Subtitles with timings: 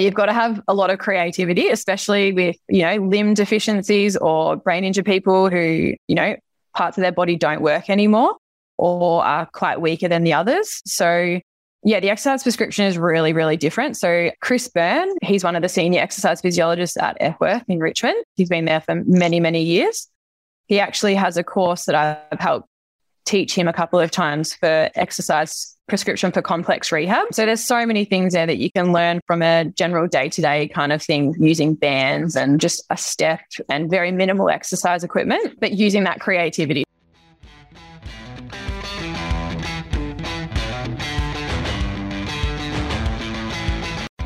[0.00, 4.56] You've got to have a lot of creativity, especially with, you know, limb deficiencies or
[4.56, 6.36] brain injured people who, you know,
[6.74, 8.36] parts of their body don't work anymore
[8.78, 10.80] or are quite weaker than the others.
[10.86, 11.40] So
[11.82, 13.96] yeah, the exercise prescription is really, really different.
[13.96, 18.22] So Chris Byrne, he's one of the senior exercise physiologists at Epworth in Richmond.
[18.36, 20.08] He's been there for many, many years.
[20.66, 22.68] He actually has a course that I've helped
[23.24, 27.26] teach him a couple of times for exercise prescription for complex rehab.
[27.32, 30.92] So there's so many things there that you can learn from a general day-to-day kind
[30.92, 36.04] of thing using bands and just a step and very minimal exercise equipment, but using
[36.04, 36.84] that creativity.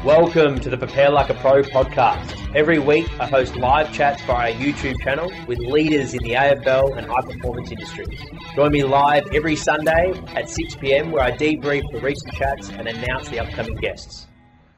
[0.04, 2.54] Welcome to the Prepare Like a Pro podcast.
[2.54, 6.98] Every week, I host live chats via our YouTube channel with leaders in the AFL
[6.98, 8.20] and high performance industries.
[8.54, 12.86] Join me live every Sunday at 6 pm, where I debrief the recent chats and
[12.86, 14.26] announce the upcoming guests.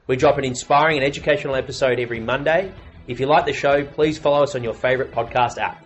[0.07, 2.73] We drop an inspiring and educational episode every Monday.
[3.09, 5.85] If you like the show, please follow us on your favourite podcast app.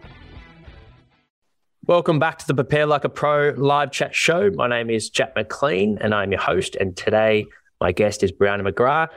[1.86, 4.50] Welcome back to the Prepare Like a Pro live chat show.
[4.50, 6.76] My name is Jack McLean, and I'm your host.
[6.76, 7.46] And today,
[7.80, 9.08] my guest is Brianna McGrath.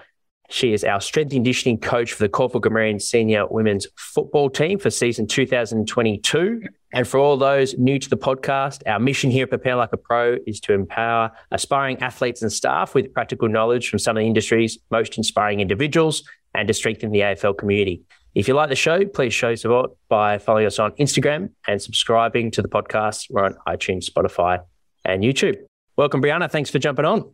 [0.53, 4.77] She is our strength and conditioning coach for the Caulfield Grammarian Senior Women's Football Team
[4.77, 6.61] for season 2022.
[6.93, 9.97] And for all those new to the podcast, our mission here at Prepare Like a
[9.97, 14.27] Pro is to empower aspiring athletes and staff with practical knowledge from some of the
[14.27, 16.21] industry's most inspiring individuals
[16.53, 18.03] and to strengthen the AFL community.
[18.35, 22.51] If you like the show, please show support by following us on Instagram and subscribing
[22.51, 23.25] to the podcast.
[23.31, 24.59] We're on iTunes, Spotify,
[25.03, 25.55] and YouTube.
[25.97, 26.51] Welcome, Brianna.
[26.51, 27.33] Thanks for jumping on.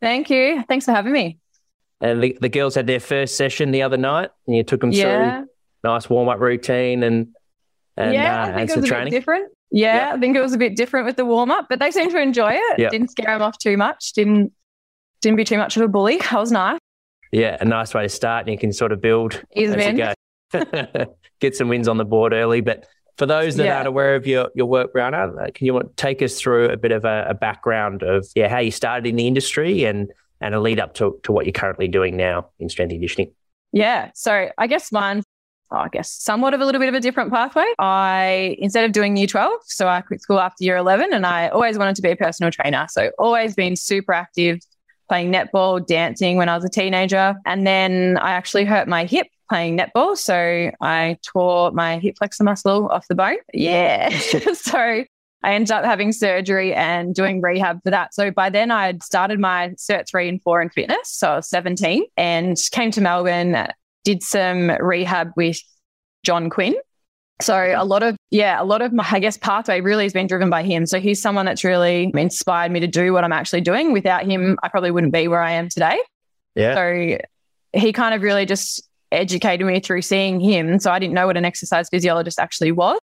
[0.00, 0.64] Thank you.
[0.66, 1.40] Thanks for having me.
[2.00, 4.92] And the, the girls had their first session the other night, and you took them
[4.92, 5.40] yeah.
[5.40, 5.48] through
[5.84, 7.28] nice warm up routine and
[7.96, 9.12] and, yeah, uh, I think it was a training.
[9.12, 9.52] bit different.
[9.70, 12.10] Yeah, I think it was a bit different with the warm up, but they seemed
[12.10, 12.78] to enjoy it.
[12.78, 12.90] Yep.
[12.90, 14.12] Didn't scare them off too much.
[14.14, 14.52] Didn't
[15.20, 16.18] didn't be too much of a bully.
[16.30, 16.78] That was nice.
[17.32, 20.14] Yeah, a nice way to start, and you can sort of build as you
[20.52, 21.06] go.
[21.40, 23.76] Get some wins on the board early, but for those that yeah.
[23.76, 27.04] aren't aware of your, your work, Brianna, can you take us through a bit of
[27.04, 30.80] a, a background of yeah how you started in the industry and and a lead
[30.80, 33.32] up to, to what you're currently doing now in strength conditioning?
[33.72, 34.10] Yeah.
[34.14, 35.22] So I guess mine,
[35.70, 37.66] oh, I guess somewhat of a little bit of a different pathway.
[37.78, 41.48] I, instead of doing year 12, so I quit school after year 11 and I
[41.48, 42.86] always wanted to be a personal trainer.
[42.90, 44.60] So always been super active,
[45.08, 47.34] playing netball, dancing when I was a teenager.
[47.44, 50.16] And then I actually hurt my hip playing netball.
[50.16, 53.36] So I tore my hip flexor muscle off the bone.
[53.52, 54.16] Yeah.
[54.54, 55.04] so
[55.44, 58.14] I ended up having surgery and doing rehab for that.
[58.14, 61.10] So by then I had started my cert three and four in fitness.
[61.10, 63.68] So I was 17 and came to Melbourne,
[64.04, 65.58] did some rehab with
[66.24, 66.74] John Quinn.
[67.42, 70.26] So a lot of, yeah, a lot of my, I guess, pathway really has been
[70.26, 70.86] driven by him.
[70.86, 73.92] So he's someone that's really inspired me to do what I'm actually doing.
[73.92, 76.00] Without him, I probably wouldn't be where I am today.
[76.54, 76.74] Yeah.
[76.74, 77.18] So
[77.78, 80.78] he kind of really just educated me through seeing him.
[80.78, 82.98] So I didn't know what an exercise physiologist actually was.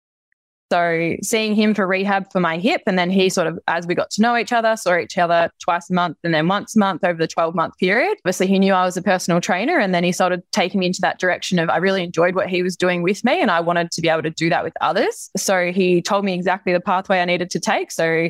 [0.70, 3.96] So seeing him for rehab for my hip, and then he sort of, as we
[3.96, 6.80] got to know each other, saw each other twice a month and then once a
[6.80, 8.18] month over the 12 month period.
[8.20, 11.00] Obviously, he knew I was a personal trainer, and then he started taking me into
[11.02, 13.92] that direction of I really enjoyed what he was doing with me, and I wanted
[13.92, 15.30] to be able to do that with others.
[15.38, 17.92] So he told me exactly the pathway I needed to take.
[17.92, 18.30] So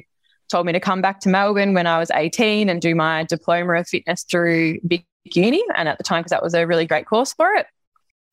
[0.49, 3.73] told me to come back to Melbourne when I was 18 and do my diploma
[3.73, 7.07] of fitness through Vic Uni, and at the time because that was a really great
[7.07, 7.65] course for it.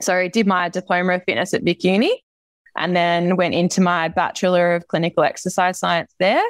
[0.02, 2.23] So I did my diploma of fitness at Vic Uni
[2.76, 6.42] and then went into my Bachelor of Clinical Exercise Science there.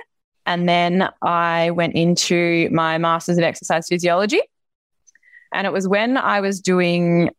[0.47, 4.41] And then I went into my Masters of Exercise Physiology.
[5.53, 7.31] And it was when I was doing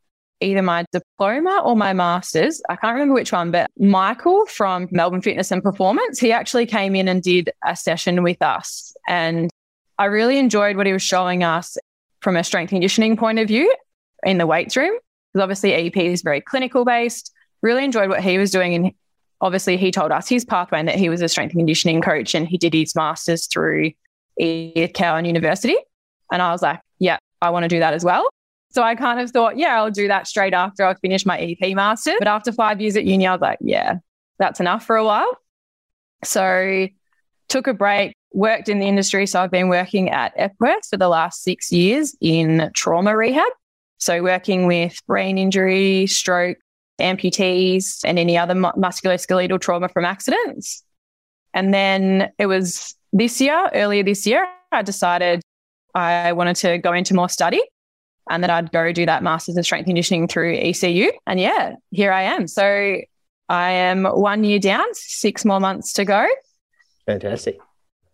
[0.41, 2.62] either my diploma or my master's.
[2.69, 6.96] I can't remember which one, but Michael from Melbourne Fitness and Performance, he actually came
[6.96, 8.96] in and did a session with us.
[9.07, 9.50] And
[9.97, 11.78] I really enjoyed what he was showing us
[12.22, 13.73] from a strength conditioning point of view
[14.23, 14.97] in the weights room.
[15.31, 17.31] Because obviously, EP is very clinical based
[17.66, 18.74] really enjoyed what he was doing.
[18.76, 18.94] And
[19.42, 22.36] obviously, he told us his pathway and that he was a strength and conditioning coach
[22.36, 23.92] and he did his master's through
[24.38, 25.76] Edith Cowan University.
[26.31, 28.30] And I was like, yeah, I want to do that as well.
[28.70, 31.76] So I kind of thought, yeah, I'll do that straight after I finish my EP
[31.76, 32.14] master.
[32.20, 33.96] But after five years at uni, I was like, yeah,
[34.38, 35.38] that's enough for a while.
[36.23, 36.88] So
[37.47, 39.28] took a break, worked in the industry.
[39.28, 43.47] So I've been working at Epworth for the last six years in trauma rehab.
[43.97, 46.58] So working with brain injury, stroke,
[47.00, 50.84] amputees, and any other musculoskeletal trauma from accidents.
[51.53, 55.42] And then it was this year, earlier this year, I decided
[55.94, 57.62] I wanted to go into more study
[58.30, 61.12] and that I'd go do that Masters in Strength Conditioning through ECU.
[61.26, 62.47] And yeah, here I am.
[62.47, 62.97] So
[63.50, 66.28] I am one year down, six more months to go.
[67.06, 67.59] Fantastic.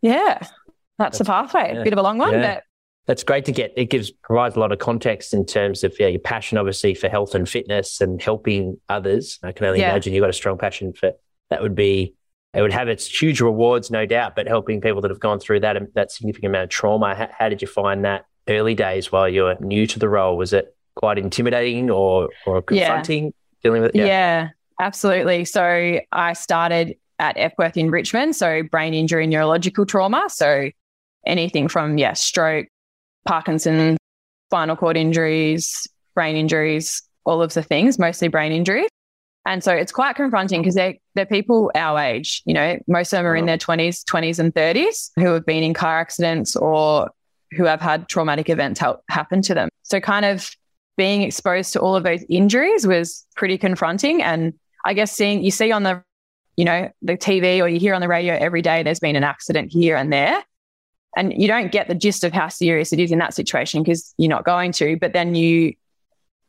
[0.01, 0.51] Yeah, that's,
[0.97, 1.71] that's the pathway.
[1.73, 1.81] Yeah.
[1.81, 2.55] A bit of a long one, yeah.
[2.55, 2.63] but
[3.07, 3.73] That's great to get.
[3.75, 7.09] It gives provides a lot of context in terms of yeah, your passion, obviously, for
[7.09, 9.39] health and fitness and helping others.
[9.43, 9.89] I can only Yeah.
[9.89, 11.11] imagine you've got a strong passion for
[11.49, 11.61] that.
[11.61, 12.13] Would be
[12.53, 15.61] it would have its huge rewards, no doubt, but helping people that have gone through
[15.61, 17.15] that um, that significant amount of trauma.
[17.15, 20.37] How, how did you find that early days while you were new to the role?
[20.37, 22.85] Was it quite intimidating or or Yeah.
[22.87, 23.33] confronting
[23.63, 24.05] dealing with it?
[24.05, 24.49] Yeah.
[24.79, 25.45] absolutely.
[25.45, 28.35] So I started at Epworth in Richmond.
[28.35, 30.25] So brain injury, neurological trauma.
[30.29, 30.69] So
[31.25, 32.65] anything from, yeah, stroke,
[33.25, 33.97] Parkinson,
[34.49, 38.89] spinal cord injuries, brain injuries, all of the things, mostly brain injuries.
[39.45, 43.17] And so it's quite confronting because they're, they're people our age, you know, most of
[43.17, 47.09] them are in their 20s, 20s and 30s who have been in car accidents or
[47.51, 49.69] who have had traumatic events help happen to them.
[49.81, 50.51] So kind of
[50.95, 54.21] being exposed to all of those injuries was pretty confronting.
[54.21, 54.53] And
[54.85, 56.03] I guess seeing, you see on the,
[56.55, 59.23] you know, the TV or you hear on the radio every day, there's been an
[59.23, 60.43] accident here and there.
[61.15, 64.13] And you don't get the gist of how serious it is in that situation because
[64.17, 65.73] you're not going to, but then you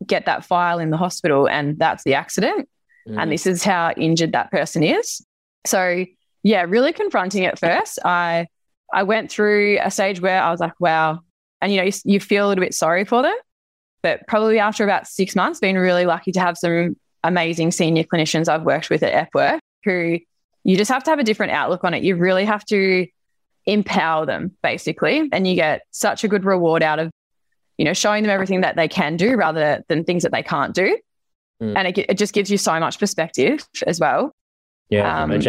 [0.07, 2.69] get that file in the hospital and that's the accident
[3.09, 3.21] Mm.
[3.21, 5.27] and this is how injured that person is.
[5.67, 6.05] So
[6.45, 7.99] yeah, really confronting at first.
[8.05, 8.47] I
[8.93, 11.19] I went through a stage where I was like, wow,
[11.61, 13.35] and you know, you, you feel a little bit sorry for them,
[14.05, 16.95] but probably after about six months, been really lucky to have some
[17.25, 20.19] amazing senior clinicians I've worked with at Epworth who
[20.63, 22.05] you just have to have a different outlook on it.
[22.05, 23.09] You really have to
[23.67, 27.11] empower them basically, and you get such a good reward out of
[27.79, 30.75] you know showing them everything that they can do rather than things that they can't
[30.75, 30.99] do.
[31.63, 31.77] Mm.
[31.77, 34.35] And it, it just gives you so much perspective as well
[34.93, 35.41] yeah, um,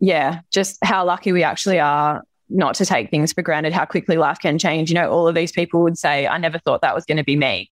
[0.00, 4.16] yeah, just how lucky we actually are not to take things for granted, how quickly
[4.16, 4.90] life can change.
[4.90, 7.24] You know, all of these people would say, I never thought that was going to
[7.24, 7.70] be me.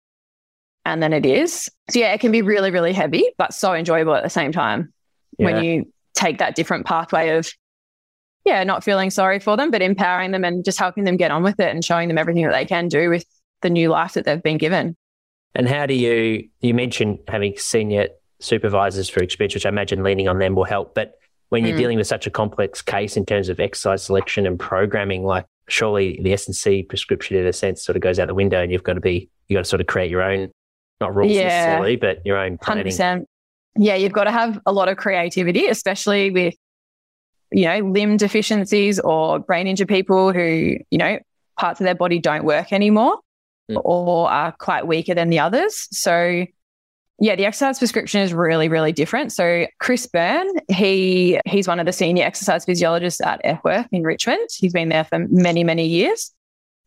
[0.84, 1.68] And then it is.
[1.90, 4.92] So, yeah, it can be really, really heavy, but so enjoyable at the same time
[5.38, 5.44] Yeah.
[5.46, 7.50] when you take that different pathway of,
[8.44, 11.42] yeah, not feeling sorry for them, but empowering them and just helping them get on
[11.42, 13.24] with it and showing them everything that they can do with
[13.62, 14.96] the new life that they've been given.
[15.54, 18.08] And how do you, you mentioned having senior
[18.40, 20.94] supervisors for experience, which I imagine leaning on them will help.
[20.94, 21.14] But
[21.48, 21.78] when you're Mm.
[21.78, 26.18] dealing with such a complex case in terms of exercise selection and programming, like surely
[26.22, 28.94] the S&C prescription in a sense sort of goes out the window and you've got
[28.94, 30.50] to be, you've got to sort of create your own,
[31.00, 31.44] not rules Yeah.
[31.44, 33.24] necessarily, but your own 100%.
[33.76, 36.54] Yeah, you've got to have a lot of creativity, especially with
[37.54, 41.18] you know limb deficiencies or brain injured people who you know
[41.58, 43.18] parts of their body don't work anymore
[43.70, 43.80] Mm.
[43.82, 45.88] or are quite weaker than the others.
[45.90, 46.44] So
[47.18, 49.32] yeah, the exercise prescription is really really different.
[49.32, 54.46] So Chris Byrne, he he's one of the senior exercise physiologists at Epworth in Richmond.
[54.54, 56.30] He's been there for many many years.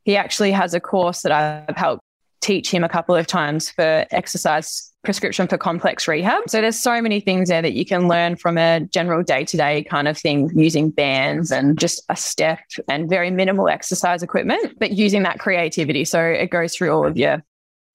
[0.03, 2.03] He actually has a course that I've helped
[2.41, 6.49] teach him a couple of times for exercise prescription for complex rehab.
[6.49, 10.07] So there's so many things there that you can learn from a general day-to-day kind
[10.07, 15.23] of thing using bands and just a step and very minimal exercise equipment, but using
[15.23, 16.03] that creativity.
[16.03, 17.41] So it goes through all of your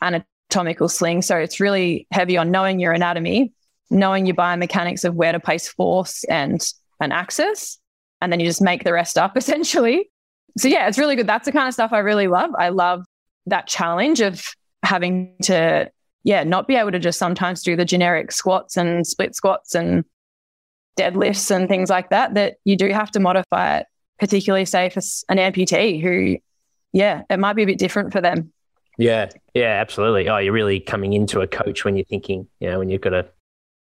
[0.01, 1.27] anatomical slings.
[1.27, 3.53] So it's really heavy on knowing your anatomy,
[3.91, 6.67] knowing your biomechanics of where to place force and
[7.01, 7.79] an axis,
[8.23, 10.11] and then you just make the rest up essentially.
[10.57, 11.27] So yeah, it's really good.
[11.27, 12.51] That's the kind of stuff I really love.
[12.59, 13.05] I love
[13.47, 14.45] that challenge of
[14.83, 15.91] having to
[16.25, 20.05] yeah not be able to just sometimes do the generic squats and split squats and
[20.99, 23.87] deadlifts and things like that that you do have to modify it
[24.19, 26.37] particularly say for an amputee who
[26.93, 28.53] yeah it might be a bit different for them
[28.99, 30.29] Yeah, yeah, absolutely.
[30.29, 33.11] Oh, you're really coming into a coach when you're thinking, you know, when you've got
[33.11, 33.27] to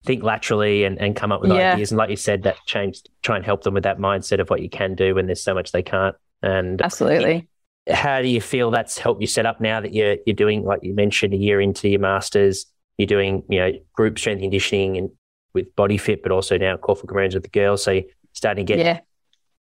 [0.05, 1.73] think laterally and, and come up with Yeah.
[1.73, 1.91] ideas.
[1.91, 4.61] And like you said, that change, try and help them with that mindset of what
[4.61, 6.15] you can do when there's so much they can't.
[6.41, 7.49] And absolutely
[7.89, 10.79] how do you feel that's helped you set up now that you're you're doing like
[10.83, 12.65] you mentioned a year into your masters,
[12.97, 15.09] you're doing you know group strength conditioning and
[15.53, 17.83] with Body Fit, but also now Corfu Commands with the girls.
[17.83, 18.99] So you're starting to get yeah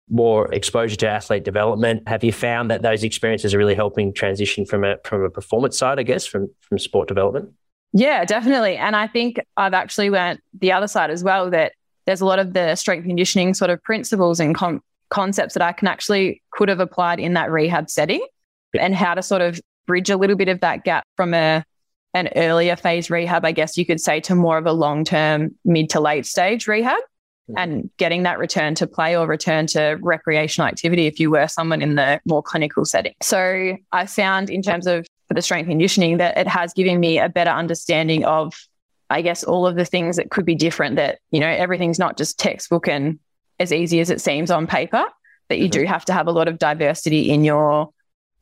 [0.08, 2.06] more exposure to athlete development.
[2.08, 5.76] Have you found that those experiences are really helping transition from a from a performance
[5.76, 7.50] side, I guess, from from sport development?
[7.92, 8.76] Yeah, definitely.
[8.76, 11.72] And I think I've actually went the other side as well that
[12.04, 15.72] there's a lot of the strength conditioning sort of principles and con- concepts that I
[15.72, 18.24] can actually could have applied in that rehab setting
[18.78, 21.64] and how to sort of bridge a little bit of that gap from a
[22.14, 25.54] an earlier phase rehab, I guess you could say, to more of a long term,
[25.66, 26.98] mid to late stage rehab
[27.50, 27.54] Mhm.
[27.58, 31.82] and getting that return to play or return to recreational activity if you were someone
[31.82, 33.12] in the more clinical setting.
[33.22, 37.18] So I found in terms of for the strength conditioning that it has given me
[37.18, 38.54] a better understanding of
[39.08, 42.16] I guess all of the things that could be different that, you know, everything's not
[42.16, 43.20] just textbook and
[43.58, 45.04] as easy as it seems on paper,
[45.48, 45.92] that you do mm-hmm.
[45.92, 47.90] have to have a lot of diversity in your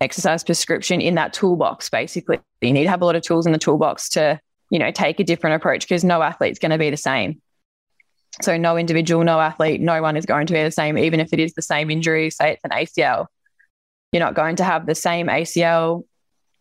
[0.00, 2.40] exercise prescription in that toolbox, basically.
[2.60, 4.40] You need to have a lot of tools in the toolbox to,
[4.70, 7.40] you know, take a different approach because no athlete's going to be the same.
[8.42, 11.32] So no individual, no athlete, no one is going to be the same, even if
[11.32, 13.26] it is the same injury, say it's an ACL.
[14.12, 16.04] You're not going to have the same ACL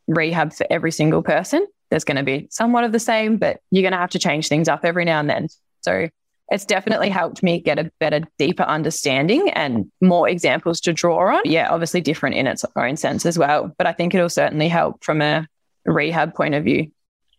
[0.07, 1.65] rehab for every single person.
[1.89, 4.49] There's going to be somewhat of the same, but you're going to have to change
[4.49, 5.47] things up every now and then.
[5.81, 6.09] So
[6.53, 11.41] it's definitely helped me get a better, deeper understanding and more examples to draw on.
[11.45, 13.73] Yeah, obviously different in its own sense as well.
[13.75, 15.47] But I think it'll certainly help from a
[15.83, 16.91] rehab point of view.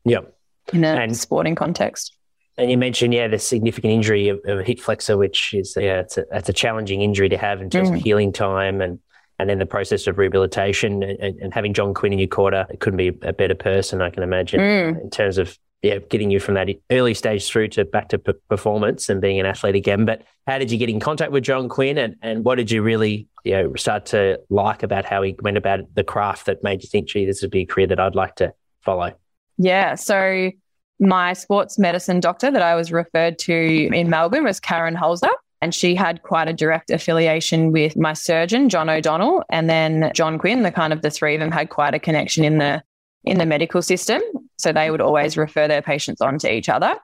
[0.04, 0.36] Yep.
[0.72, 2.16] In a and, sporting context.
[2.58, 6.00] And you mentioned, yeah, the significant injury of, of a hip flexor, which is, yeah,
[6.00, 7.96] it's a, it's a challenging injury to have in terms mm.
[7.96, 8.98] of healing time and
[9.40, 12.78] and then the process of rehabilitation and, and, having John Quinn in your quarter, it
[12.78, 15.02] couldn't be a better person, I can imagine, mm.
[15.02, 18.32] in terms of yeah, getting you from that early stage through to back to p-
[18.48, 20.06] performance and being an athlete again.
[20.06, 22.80] But how did you get in contact with John Quinn, and, and what did you
[22.80, 26.82] really you know start to like about how he went about the craft that made
[26.82, 29.12] you think, gee, this would be a career that I'd like to follow?
[29.58, 30.50] Yeah, so
[30.98, 35.28] my sports medicine doctor that I was referred to in Melbourne was Karen Holzer.
[35.60, 40.38] And she had quite a direct affiliation with my surgeon, John O'Donnell, and then John
[40.38, 40.62] Quinn.
[40.62, 42.82] The kind of the three of them had quite a connection in the
[43.24, 44.20] in the medical system.
[44.56, 46.96] So they would always refer their patients on to each other.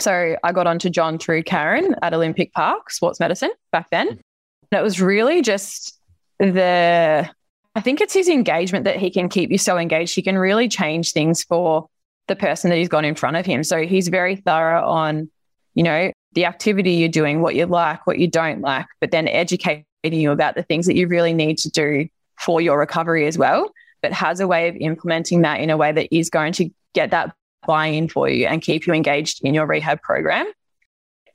[0.00, 4.08] So I got onto John through Karen at Olympic Park, sports medicine back then.
[4.08, 5.98] And it was really just
[6.38, 7.28] the,
[7.74, 10.14] I think it's his engagement that he can keep you so engaged.
[10.14, 11.88] He can really change things for
[12.28, 13.62] the person that he's got in front of him.
[13.62, 15.30] So he's very thorough on,
[15.74, 19.28] you know, the activity you're doing, what you like, what you don't like, but then
[19.28, 23.38] educating you about the things that you really need to do for your recovery as
[23.38, 23.70] well
[24.02, 27.12] but has a way of implementing that in a way that is going to get
[27.12, 27.34] that
[27.66, 30.46] buy in for you and keep you engaged in your rehab program.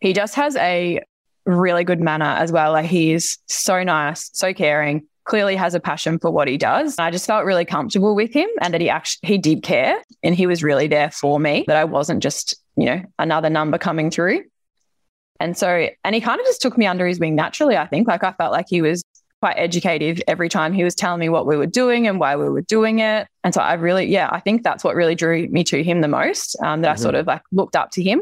[0.02, 1.02] He just has a
[1.46, 2.72] really good manner as well.
[2.72, 6.98] Like he is so nice, so caring, clearly has a passion for what he does.
[6.98, 10.36] I just felt really comfortable with him and that he actually he did care and
[10.36, 14.10] he was really there for me, that I wasn't just, you know, another number coming
[14.10, 14.44] through.
[15.40, 18.08] And so, and he kind of just took me under his wing naturally, I think.
[18.08, 19.04] Like I felt like he was
[19.42, 22.48] quite educative every time he was telling me what we were doing and why we
[22.48, 23.28] were doing it.
[23.44, 26.08] And so I really, yeah, I think that's what really drew me to him the
[26.08, 26.56] most.
[26.64, 26.94] Um, that mm-hmm.
[26.94, 28.22] I sort of like looked up to him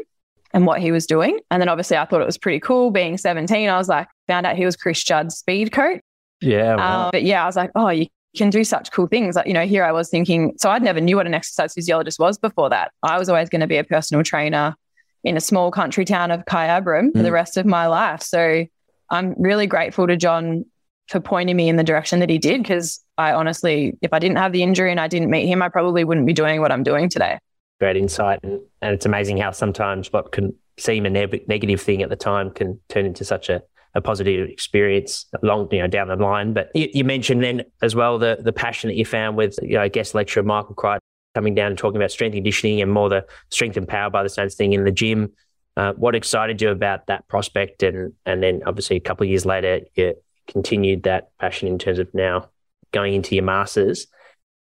[0.52, 1.38] and what he was doing.
[1.50, 3.68] And then obviously I thought it was pretty cool being 17.
[3.68, 6.00] I was like, found out he was Chris Judd's speed coach.
[6.40, 6.76] Yeah.
[6.76, 7.04] Wow.
[7.04, 9.36] Um, but yeah, I was like, oh, you can do such cool things.
[9.36, 12.18] Like, you know, here I was thinking, so I'd never knew what an exercise physiologist
[12.18, 12.92] was before that.
[13.02, 14.74] I was always going to be a personal trainer
[15.22, 17.12] in a small country town of Kyabram mm.
[17.12, 17.32] for the mm.
[17.32, 18.22] rest of my life.
[18.22, 18.64] So
[19.10, 20.64] I'm really grateful to John
[21.10, 22.62] for pointing me in the direction that he did.
[22.62, 25.68] Because I honestly, if I didn't have the injury and I didn't meet him, I
[25.68, 27.38] probably wouldn't be doing what I'm doing today.
[27.80, 28.40] Great insight.
[28.44, 32.16] And, and it's amazing how sometimes what can seem a ne- negative thing at the
[32.16, 33.60] time can turn into such a,
[33.94, 36.52] a positive experience long, you know, down the line.
[36.52, 39.76] But you, you, mentioned then as well the the passion that you found with, you
[39.76, 41.00] know, guest lecturer Michael Crichton
[41.34, 44.28] coming down and talking about strength conditioning and more the strength and power by the
[44.28, 45.32] Saints thing in the gym.
[45.76, 47.82] Uh, what excited you about that prospect?
[47.82, 50.14] And and then obviously a couple of years later, you
[50.50, 52.48] continued that passion in terms of now
[52.92, 54.06] going into your masters.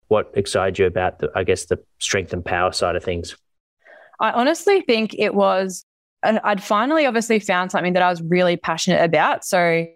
[0.08, 3.36] What excited you about the, I guess, the strength and power side of things?
[4.20, 5.84] I honestly think it was,
[6.22, 9.44] I'd finally obviously found something that I was really passionate about.
[9.44, 9.86] So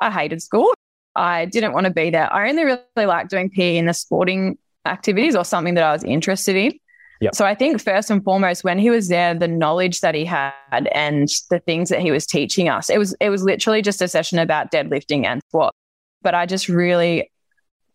[0.00, 0.72] I hated school.
[1.16, 2.32] I didn't want to be there.
[2.32, 6.04] I only really liked doing PE in the sporting activities or something that I was
[6.04, 6.72] interested in.
[7.24, 7.34] Yep.
[7.34, 10.52] So I think first and foremost, when he was there, the knowledge that he had
[10.92, 14.08] and the things that he was teaching us, it was it was literally just a
[14.08, 15.74] session about deadlifting and squat.
[16.20, 17.32] But I just really,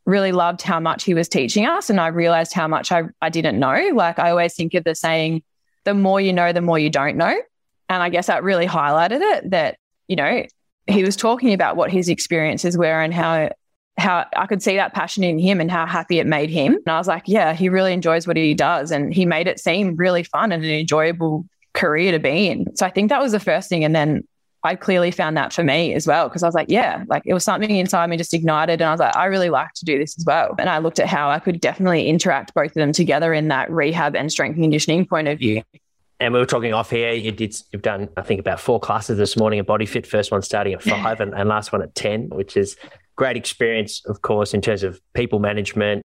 [0.08, 3.30] really loved how much he was teaching us, and I realized how much I I
[3.30, 3.92] didn't know.
[3.94, 5.44] Like I always think of the saying,
[5.84, 7.40] "The more you know, the more you don't know,"
[7.88, 9.52] and I guess that really highlighted it.
[9.52, 10.44] That you know
[10.88, 13.52] he was talking about what his experiences were and how
[14.00, 16.74] how I could see that passion in him and how happy it made him.
[16.74, 18.92] And I was like, yeah, he really enjoys what he does.
[18.92, 22.76] And he made it seem really fun and an enjoyable career to be in.
[22.76, 23.84] So I think that was the first thing.
[23.84, 24.28] And then
[24.64, 27.34] I clearly found that for me as well, because I was like, yeah, like it
[27.34, 28.82] was something inside me just ignited.
[28.82, 30.56] And I was like, I really like to do this as well.
[30.60, 33.72] And I looked at how I could definitely interact both of them together in that
[33.72, 35.64] rehab and strength and conditioning point of view.
[36.22, 37.14] And we were talking off here.
[37.14, 37.56] You did.
[37.72, 40.06] You've done, I think, about four classes this morning at Body Fit.
[40.06, 42.76] First one starting at five, and, and last one at ten, which is
[43.20, 46.02] great experience, of course, in terms of people management,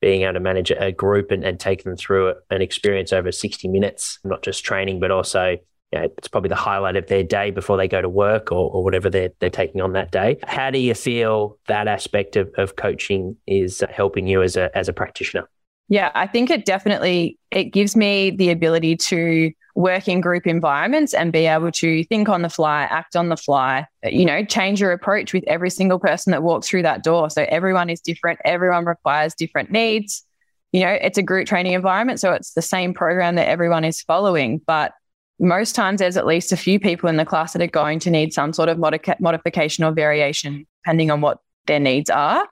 [0.00, 3.68] being able to manage a group and, and take them through an experience over 60
[3.68, 5.50] minutes, not just training, but also
[5.92, 8.72] you know, it's probably the highlight of their day before they go to work or,
[8.72, 10.36] or whatever they're, they're taking on that day.
[10.48, 14.88] How do you feel that aspect of, of coaching is helping you as a, as
[14.88, 15.48] a practitioner?
[15.88, 21.14] Yeah, I think it definitely it gives me the ability to work in group environments
[21.14, 24.80] and be able to think on the fly, act on the fly, you know, change
[24.80, 27.30] your approach with every single person that walks through that door.
[27.30, 30.24] So everyone is different, everyone requires different needs.
[30.72, 34.02] You know, it's a group training environment, so it's the same program that everyone is
[34.02, 34.92] following, but
[35.38, 38.10] most times there's at least a few people in the class that are going to
[38.10, 42.46] need some sort of modica- modification or variation depending on what their needs are.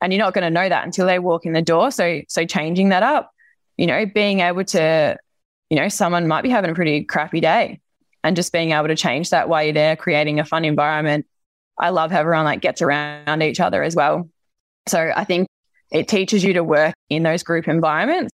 [0.00, 1.90] And you're not going to know that until they walk in the door.
[1.90, 3.30] So, so changing that up,
[3.76, 5.16] you know, being able to,
[5.70, 7.80] you know, someone might be having a pretty crappy day
[8.22, 11.26] and just being able to change that while you're there, creating a fun environment.
[11.78, 14.28] I love how everyone like gets around each other as well.
[14.88, 15.48] So I think
[15.90, 18.30] it teaches you to work in those group environments.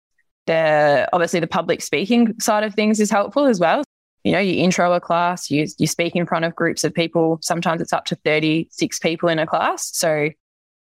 [0.47, 3.83] The obviously the public speaking side of things is helpful as well.
[4.25, 7.39] You know, you intro a class, you you speak in front of groups of people.
[7.43, 9.91] Sometimes it's up to 36 people in a class.
[9.97, 10.31] So,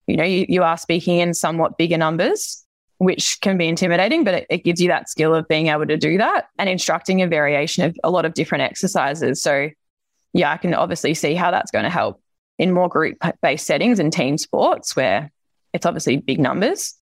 [0.06, 2.64] you know, you, you are speaking in somewhat bigger numbers,
[2.98, 5.96] which can be intimidating, but it, it gives you that skill of being able to
[5.96, 9.42] do that and instructing a variation of a lot of different exercises.
[9.42, 9.70] So
[10.32, 12.20] yeah, I can obviously see how that's going to help
[12.58, 15.30] in more group based settings and team sports where
[15.72, 16.94] it's obviously big numbers.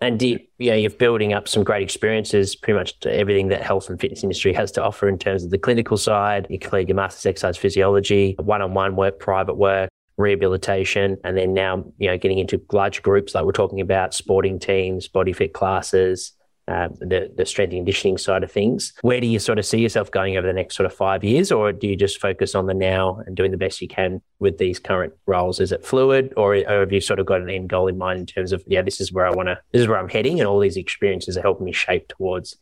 [0.00, 3.98] And you, yeah, you're building up some great experiences, pretty much everything that health and
[3.98, 6.46] fitness industry has to offer in terms of the clinical side.
[6.48, 12.18] Complete your master's exercise physiology, one-on-one work, private work, rehabilitation, and then now you know
[12.18, 16.32] getting into large groups like we're talking about, sporting teams, body fit classes,
[16.66, 18.94] uh, the, the strength and conditioning side of things.
[19.02, 21.52] Where do you sort of see yourself going over the next sort of five years,
[21.52, 24.58] or do you just focus on the now and doing the best you can with
[24.58, 25.60] these current roles?
[25.60, 28.20] Is it fluid, or, or have you sort of got an end goal in mind
[28.20, 30.40] in terms of, yeah, this is where I want to, this is where I'm heading,
[30.40, 32.56] and all these experiences are helping me shape towards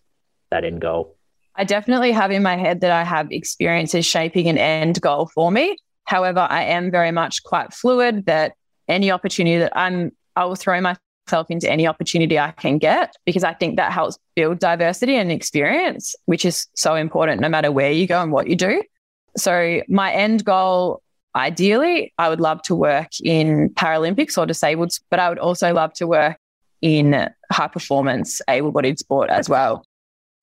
[0.50, 1.16] that end goal?
[1.54, 5.50] I definitely have in my head that I have experiences shaping an end goal for
[5.50, 5.76] me.
[6.04, 8.54] However, I am very much quite fluid that
[8.88, 13.44] any opportunity that I'm, I will throw myself into any opportunity I can get because
[13.44, 17.92] I think that helps build diversity and experience, which is so important no matter where
[17.92, 18.82] you go and what you do.
[19.36, 21.02] So, my end goal,
[21.34, 25.92] ideally, I would love to work in Paralympics or disabled, but I would also love
[25.94, 26.36] to work
[26.82, 29.86] in high performance, able bodied sport as well.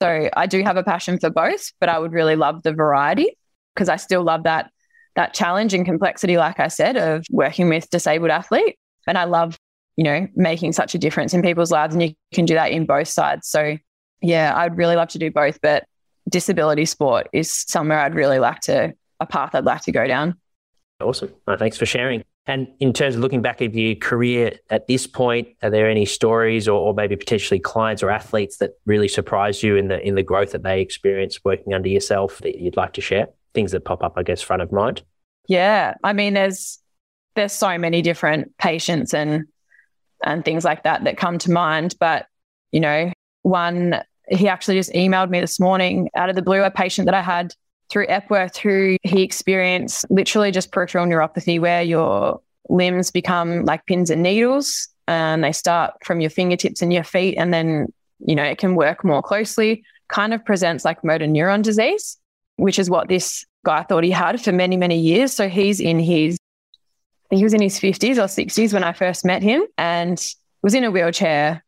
[0.01, 3.37] So, I do have a passion for both, but I would really love the variety
[3.75, 4.71] because I still love that.
[5.15, 8.77] That challenge and complexity, like I said, of working with disabled athletes.
[9.07, 9.57] And I love
[9.99, 11.93] you know, making such a difference in people's lives.
[11.93, 13.49] And you can do that in both sides.
[13.49, 13.77] So,
[14.21, 15.83] yeah, I'd really love to do both, but
[16.29, 20.35] disability sport is somewhere I'd really like to, a path I'd like to go down.
[21.01, 21.33] Awesome.
[21.57, 22.23] Thanks for sharing.
[22.45, 26.05] And in terms of looking back at your career at this point, are there any
[26.05, 30.15] stories or, or, maybe potentially clients or athletes that really surprised you in the in
[30.15, 33.27] the growth that they experienced working under yourself that you'd like to share?
[33.53, 35.03] Things that pop up, I guess, front of mind.
[35.47, 36.79] Yeah, I mean, there's
[37.35, 39.45] there's so many different patients and
[40.23, 41.95] and things like that that come to mind.
[41.99, 42.25] But,
[42.71, 43.11] you know,
[43.43, 47.15] one, he actually just emailed me this morning out of the blue, a patient that
[47.15, 47.53] I had
[47.89, 54.11] through Epworth who he experienced literally just peripheral neuropathy where your limbs become like pins
[54.11, 57.87] and needles and they start from your fingertips and your feet and then,
[58.19, 62.18] you know, it can work more closely, kind of presents like motor neuron disease,
[62.59, 65.33] which is what this guy thought he had for many, many years.
[65.33, 66.37] So he's in his
[67.31, 70.19] he was in his 50s or 60s when I first met him and
[70.63, 71.63] was in a wheelchair,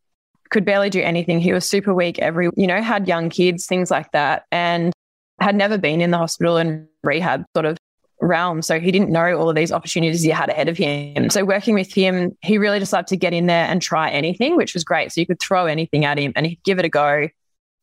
[0.49, 1.39] could barely do anything.
[1.39, 4.91] He was super weak every, you know, had young kids, things like that, and
[5.39, 7.77] had never been in the hospital and rehab sort of
[8.19, 8.61] realm.
[8.61, 11.29] So he didn't know all of these opportunities he had ahead of him.
[11.29, 14.57] So working with him, he really just loved to get in there and try anything,
[14.57, 15.11] which was great.
[15.11, 17.29] So you could throw anything at him and he'd give it a go.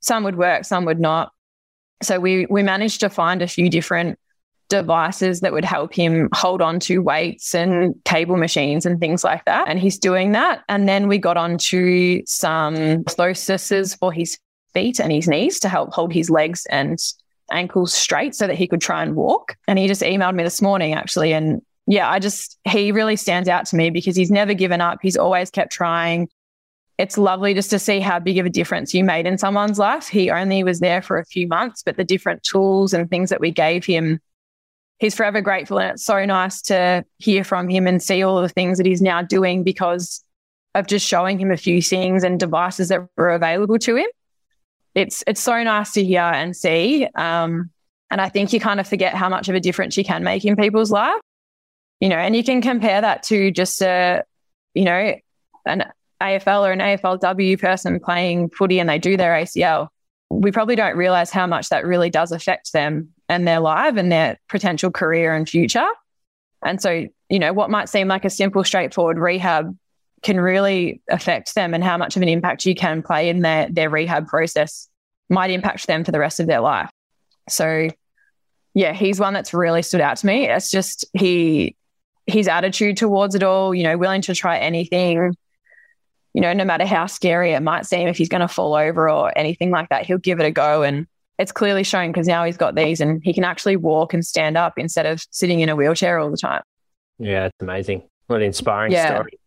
[0.01, 1.33] Some would work, some would not.
[2.03, 4.19] So we we managed to find a few different
[4.69, 9.45] devices that would help him hold on to weights and cable machines and things like
[9.47, 9.67] that.
[9.67, 10.63] And he's doing that.
[10.69, 14.39] And then we got onto some orthoses for his
[14.75, 16.99] feet and his knees to help hold his legs and
[17.51, 19.57] ankles straight so that he could try and walk.
[19.67, 21.33] And he just emailed me this morning actually.
[21.33, 24.99] And yeah, I just, he really stands out to me because he's never given up.
[25.01, 26.29] He's always kept trying.
[26.99, 30.09] It's lovely just to see how big of a difference you made in someone's life.
[30.09, 33.41] He only was there for a few months, but the different tools and things that
[33.41, 34.21] we gave him
[34.99, 35.79] he's forever grateful.
[35.79, 39.03] And it's so nice to hear from him and see all the things that he's
[39.03, 40.23] now doing because
[40.75, 44.07] of just showing him a few things and devices that were available to him.
[44.95, 47.07] It's it's so nice to hear and see.
[47.15, 47.71] Um,
[48.11, 50.45] and I think you kind of forget how much of a difference you can make
[50.45, 51.21] in people's life.
[52.01, 54.25] You know, and you can compare that to just a,
[54.75, 55.15] you know,
[55.67, 55.85] an
[56.23, 59.89] AFL or an AFLW person playing footy and they do their ACL.
[60.31, 64.11] We probably don't realize how much that really does affect them and their life and
[64.11, 65.87] their potential career and future.
[66.65, 69.77] And so, you know, what might seem like a simple, straightforward rehab
[70.23, 73.69] can really affect them and how much of an impact you can play in their,
[73.71, 74.89] their rehab process
[75.29, 76.91] might impact them for the rest of their life.
[77.49, 77.89] So,
[78.75, 80.49] yeah, he's one that's really stood out to me.
[80.49, 81.77] It's just he,
[82.27, 85.35] his attitude towards it all, you know, willing to try anything,
[86.35, 89.09] you know, no matter how scary it might seem, if he's going to fall over
[89.11, 90.83] or anything like that, he'll give it a go.
[90.83, 91.07] And
[91.39, 94.57] it's clearly shown because now he's got these and he can actually walk and stand
[94.57, 96.63] up instead of sitting in a wheelchair all the time.
[97.19, 98.03] Yeah, it's amazing.
[98.27, 99.15] What an inspiring yeah.
[99.15, 99.39] story.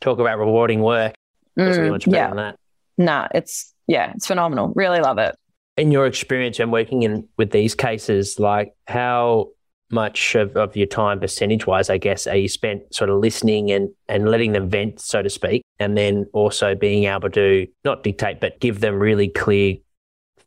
[0.00, 1.14] talk about rewarding work.
[1.58, 2.28] Mm, much better yeah.
[2.28, 2.56] than that.
[2.96, 4.72] Nah, it's yeah, it's phenomenal.
[4.74, 5.34] Really love it.
[5.76, 9.48] In your experience and working in with these cases, like how
[9.90, 13.70] much of, of your time percentage wise, I guess, are you spent sort of listening
[13.70, 18.02] and, and letting them vent, so to speak, and then also being able to not
[18.02, 19.76] dictate, but give them really clear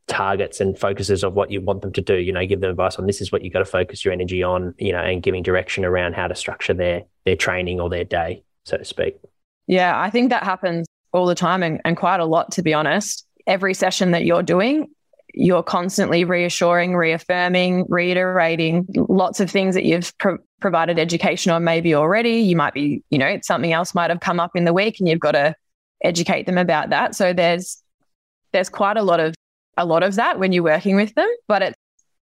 [0.08, 2.16] targets and focuses of what you want them to do.
[2.16, 4.44] You know, give them advice on this is what you got to focus your energy
[4.44, 8.04] on, you know, and giving direction around how to structure their their training or their
[8.04, 9.18] day, so to speak.
[9.68, 12.74] Yeah, I think that happens all the time and, and quite a lot, to be
[12.74, 13.26] honest.
[13.48, 14.90] Every session that you're doing,
[15.34, 21.96] you're constantly reassuring, reaffirming, reiterating lots of things that you've pro- provided education on maybe
[21.96, 22.38] already.
[22.42, 25.10] You might be, you know, something else might have come up in the week and
[25.10, 25.56] you've got to
[26.04, 27.16] educate them about that.
[27.16, 27.82] So there's
[28.52, 29.34] there's quite a lot of
[29.76, 31.78] a lot of that when you're working with them, but it's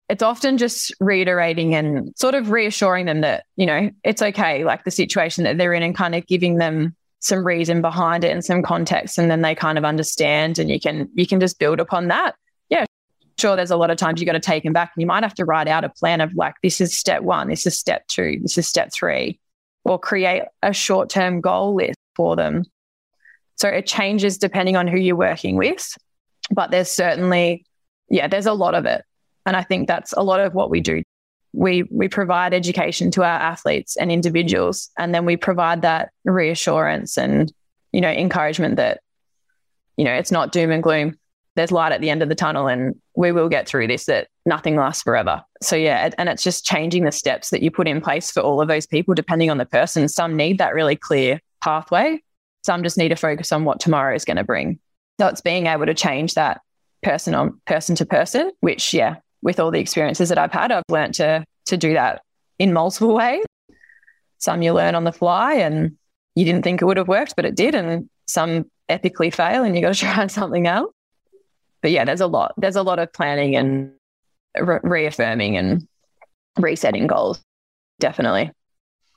[0.09, 4.83] it's often just reiterating and sort of reassuring them that, you know, it's okay, like
[4.83, 8.45] the situation that they're in and kind of giving them some reason behind it and
[8.45, 11.79] some context and then they kind of understand and you can you can just build
[11.79, 12.35] upon that.
[13.37, 15.23] Sure, there's a lot of times you've got to take them back and you might
[15.23, 18.07] have to write out a plan of like this is step one, this is step
[18.07, 19.39] two, this is step three,
[19.83, 22.63] or create a short-term goal list for them.
[23.57, 25.85] So it changes depending on who you're working with.
[26.51, 27.65] But there's certainly,
[28.09, 29.03] yeah, there's a lot of it.
[29.45, 31.03] And I think that's a lot of what we do.
[31.53, 37.17] We we provide education to our athletes and individuals, and then we provide that reassurance
[37.17, 37.51] and
[37.93, 38.99] you know encouragement that
[39.95, 41.17] you know it's not doom and gloom.
[41.55, 44.05] There's light at the end of the tunnel, and we will get through this.
[44.05, 45.43] That nothing lasts forever.
[45.61, 48.61] So yeah, and it's just changing the steps that you put in place for all
[48.61, 50.07] of those people, depending on the person.
[50.07, 52.21] Some need that really clear pathway.
[52.63, 54.79] Some just need to focus on what tomorrow is going to bring.
[55.19, 56.61] So it's being able to change that
[57.03, 60.83] person on person to person, which yeah, with all the experiences that I've had, I've
[60.89, 62.21] learned to to do that
[62.59, 63.45] in multiple ways.
[64.39, 65.97] Some you learn on the fly and
[66.35, 69.75] you didn't think it would have worked, but it did, and some epically fail and
[69.75, 70.91] you got to try something else.
[71.85, 72.55] But yeah, there's a lot.
[72.57, 73.91] There's a lot of planning and
[74.59, 75.87] re- reaffirming and
[76.57, 77.43] resetting goals.
[77.99, 78.51] Definitely.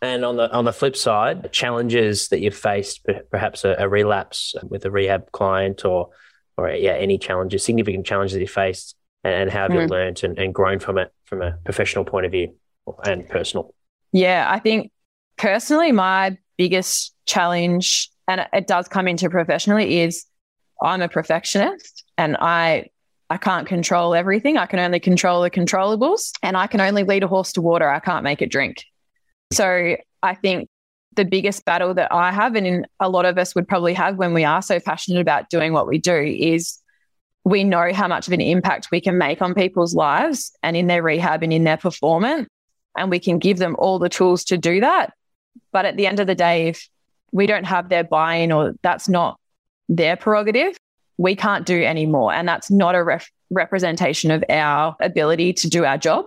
[0.02, 4.54] And on the on the flip side, challenges that you've faced, perhaps a, a relapse
[4.68, 6.10] with a rehab client, or
[6.58, 9.88] or yeah, any challenges, significant challenges that you faced, and, and how have you Mm.
[9.88, 12.54] learned and, and grown from it from a professional point of view
[13.06, 13.74] and personal?
[14.12, 14.92] Yeah, I think
[15.38, 20.26] personally, my biggest challenge, and it does come into professionally, is
[20.82, 22.86] I'm a perfectionist and I
[23.30, 24.56] I can't control everything.
[24.56, 27.88] I can only control the controllables, and I can only lead a horse to water.
[27.88, 28.84] I can't make it drink.
[29.52, 30.68] So I think
[31.14, 34.16] the biggest battle that I have, and in a lot of us would probably have
[34.16, 36.78] when we are so passionate about doing what we do, is
[37.44, 40.86] we know how much of an impact we can make on people's lives and in
[40.86, 42.48] their rehab and in their performance
[42.98, 45.12] and we can give them all the tools to do that.
[45.72, 46.88] But at the end of the day, if
[47.32, 49.38] we don't have their buy in or that's not
[49.88, 50.76] their prerogative,
[51.18, 52.32] we can't do any more.
[52.32, 56.26] And that's not a ref- representation of our ability to do our job.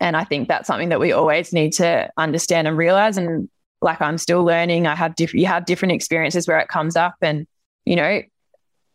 [0.00, 3.18] And I think that's something that we always need to understand and realize.
[3.18, 3.48] And
[3.82, 7.16] like I'm still learning, I have different, you have different experiences where it comes up.
[7.20, 7.46] And,
[7.84, 8.22] you know,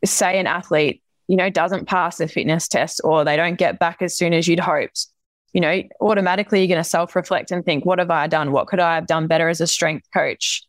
[0.05, 4.01] say an athlete, you know, doesn't pass a fitness test or they don't get back
[4.01, 5.07] as soon as you'd hoped
[5.53, 8.51] you know, automatically you're going to self reflect and think, what have I done?
[8.51, 10.63] What could I have done better as a strength coach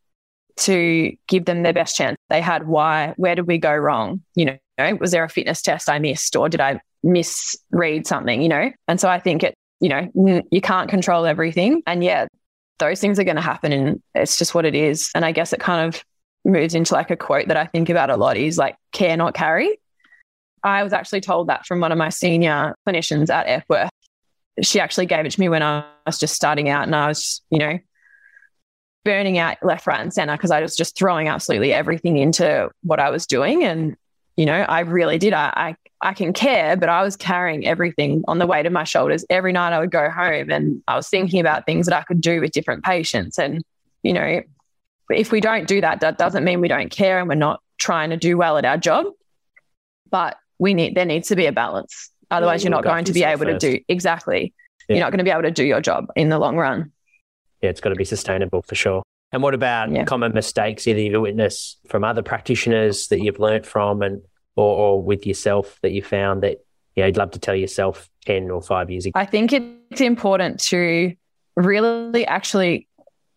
[0.57, 2.69] to give them their best chance they had?
[2.69, 3.15] Why?
[3.17, 4.23] Where did we go wrong?
[4.35, 8.43] You know, was there a fitness test I missed or did I misread something?
[8.43, 11.83] You know, and so I think it, you know, you can't control everything.
[11.87, 12.27] And yeah,
[12.79, 15.11] those things are going to happen and it's just what it is.
[15.15, 16.03] And I guess it kind of
[16.45, 19.35] moves into like a quote that I think about a lot is like care, not
[19.35, 19.79] carry.
[20.63, 23.91] I was actually told that from one of my senior clinicians at Epworth
[24.63, 27.43] she actually gave it to me when I was just starting out and I was,
[27.51, 27.79] you know,
[29.05, 33.01] burning out left, right, and center because I was just throwing absolutely everything into what
[33.01, 33.65] I was doing.
[33.65, 33.97] And,
[34.37, 35.33] you know, I really did.
[35.33, 38.85] I, I, I can care, but I was carrying everything on the weight of my
[38.85, 39.25] shoulders.
[39.31, 42.21] Every night I would go home and I was thinking about things that I could
[42.21, 43.39] do with different patients.
[43.39, 43.63] And,
[44.03, 44.43] you know,
[45.11, 48.11] if we don't do that, that doesn't mean we don't care and we're not trying
[48.11, 49.07] to do well at our job.
[50.11, 52.11] But we need there needs to be a balance.
[52.31, 54.53] Otherwise, you you're not going to be able to do exactly.
[54.89, 54.97] Yeah.
[54.97, 56.93] You're not going to be able to do your job in the long run.
[57.63, 59.03] Yeah, it's got to be sustainable for sure.
[59.33, 60.05] And what about Yeah.
[60.05, 64.23] common mistakes either you witness from other practitioners that you've learnt from and
[64.57, 66.59] or, or with yourself that you found that
[66.95, 69.19] you know, you'd love to tell yourself 10 or five years ago?
[69.19, 71.13] I think it's important to
[71.57, 72.87] really actually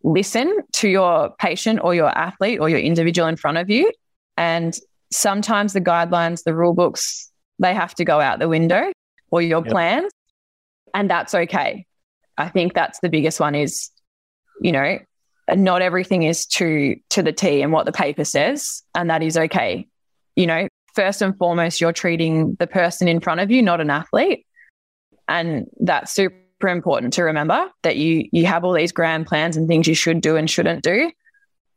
[0.03, 3.91] listen to your patient or your athlete or your individual in front of you.
[4.37, 4.77] And
[5.11, 8.91] sometimes the guidelines, the rule books, they have to go out the window
[9.31, 9.71] or your Yep.
[9.71, 10.11] plans.
[10.93, 11.85] And that's okay.
[12.37, 13.89] I think that's the biggest one is,
[14.61, 14.99] you know,
[15.55, 19.37] not everything is to to the T and what the paper says, and that is
[19.37, 19.87] okay.
[20.35, 23.89] You know, first and foremost, you're treating the person in front of you, not an
[23.89, 24.45] athlete.
[25.27, 29.67] And that's super important to remember that you you have all these grand plans and
[29.67, 31.11] things you should do and shouldn't do.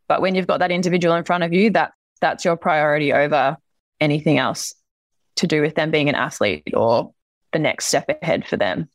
[0.08, 3.56] But when you've got that individual in front of you, that that's your priority over
[4.00, 4.74] anything else
[5.36, 7.12] to do with them being an athlete or
[7.52, 8.88] the next step ahead for them.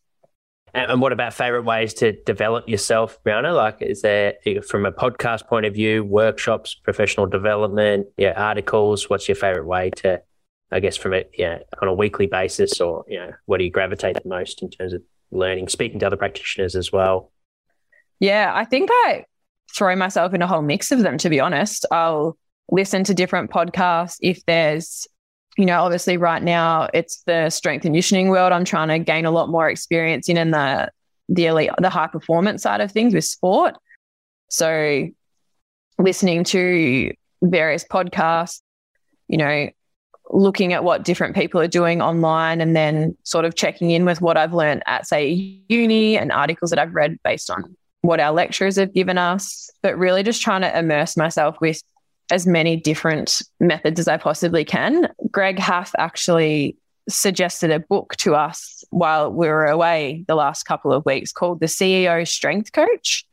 [0.75, 3.55] And what about favorite ways to develop yourself, Brianna?
[3.55, 4.33] Like, is there,
[4.67, 9.09] from a podcast point of view, workshops, professional development, yeah, articles?
[9.09, 10.21] What's your favorite way to,
[10.71, 13.71] I guess, from it, yeah on a weekly basis, or you know, what do you
[13.71, 17.31] gravitate the most in terms of learning, speaking to other practitioners as well?
[18.19, 19.25] Yeah, I think I
[19.73, 21.17] throw myself in a whole mix of them.
[21.19, 22.37] To be honest, I'll
[22.69, 25.07] listen to different podcasts if there's
[25.57, 28.51] you know, obviously right now it's the strength conditioning world.
[28.51, 30.91] I'm trying to gain a lot more experience in in the
[31.27, 33.75] the elite, the high performance side of things with sport.
[34.49, 35.07] So
[35.97, 38.61] listening to various podcasts,
[39.27, 39.69] you know,
[40.29, 44.21] looking at what different people are doing online and then sort of checking in with
[44.21, 48.31] what I've learned at say uni and articles that I've read based on what our
[48.31, 51.81] lecturers have given us, but really just trying to immerse myself with
[52.31, 55.09] as many different methods as I possibly can.
[55.31, 60.91] Greg Haff actually suggested a book to us while we were away the last couple
[60.91, 63.25] of weeks called The CEO Strength Coach.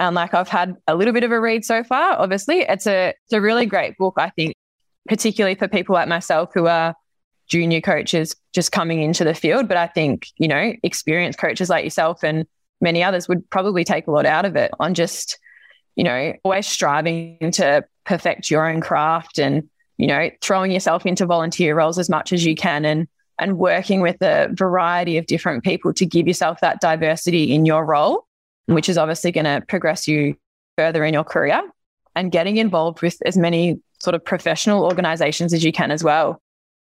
[0.00, 2.60] And like I've had a little bit of a read so far, obviously.
[2.60, 4.54] It's a it's a really great book, I think,
[5.08, 6.94] particularly for people like myself who are
[7.48, 9.68] junior coaches just coming into the field.
[9.68, 12.46] But I think, you know, experienced coaches like yourself and
[12.80, 15.38] many others would probably take a lot out of it on just,
[15.96, 19.68] you know, always striving to perfect your own craft and
[19.98, 23.06] you know throwing yourself into volunteer roles as much as you can and
[23.38, 27.84] and working with a variety of different people to give yourself that diversity in your
[27.84, 28.26] role
[28.66, 30.34] which is obviously going to progress you
[30.76, 31.62] further in your career
[32.16, 36.40] and getting involved with as many sort of professional organizations as you can as well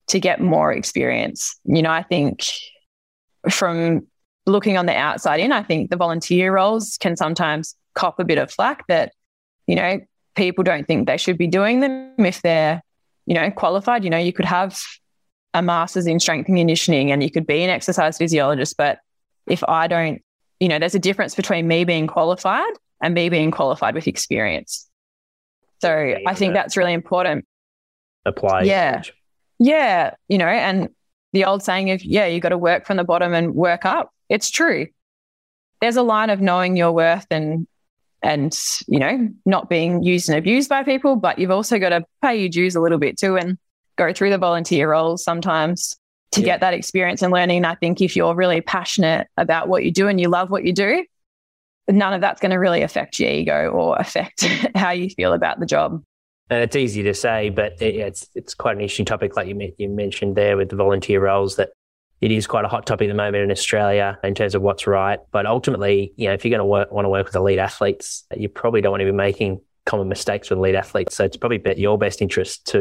[0.07, 1.55] to get more experience.
[1.63, 2.43] You know i think
[3.49, 4.05] from
[4.45, 8.37] looking on the outside in i think the volunteer roles can sometimes cop a bit
[8.37, 9.13] of flack that
[9.65, 9.99] you know
[10.35, 12.81] people don't think they should be doing them if they're,
[13.25, 14.03] you know, qualified.
[14.03, 14.79] You know, you could have
[15.53, 18.75] a master's in strength and conditioning and you could be an exercise physiologist.
[18.77, 18.99] But
[19.47, 20.21] if I don't,
[20.59, 24.87] you know, there's a difference between me being qualified and me being qualified with experience.
[25.81, 27.45] So yeah, I think that's really important.
[28.25, 28.63] Apply.
[28.63, 29.03] Yeah.
[29.59, 30.15] Yeah.
[30.27, 30.89] You know, and
[31.33, 34.11] the old saying of, yeah, you got to work from the bottom and work up.
[34.29, 34.87] It's true.
[35.81, 37.67] There's a line of knowing your worth and
[38.25, 38.57] and
[38.87, 42.35] you know not being used and abused by people but you've also got to pay
[42.35, 43.57] your dues a little bit too and
[43.97, 45.95] go through the volunteer roles sometimes
[46.31, 46.47] to yeah.
[46.47, 49.91] get that experience and learning and i think if you're really passionate about what you
[49.91, 51.05] do and you love what you do
[51.87, 54.43] none of that's going to really affect your ego or affect
[54.75, 56.03] how you feel about the job
[56.47, 59.89] and it's easy to say, but it's it's quite an interesting topic, like you you
[59.89, 61.55] mentioned there with the volunteer roles.
[61.55, 61.69] That
[62.21, 64.87] it is quite a hot topic at the moment in Australia in terms of what's
[64.87, 65.19] right.
[65.31, 68.25] But ultimately, you know, if you're going to work, want to work with elite athletes,
[68.35, 71.15] you probably don't want to be making common mistakes with elite athletes.
[71.15, 72.79] So it's probably your best interest to